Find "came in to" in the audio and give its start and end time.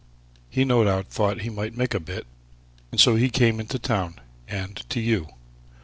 3.29-3.77